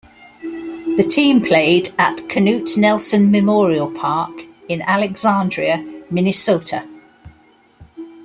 [0.97, 6.89] The team played at Knute Nelson Memorial Park in Alexandria, Minnesota.